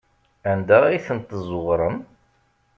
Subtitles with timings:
[0.51, 1.97] Anda ay ten-tezzuɣrem?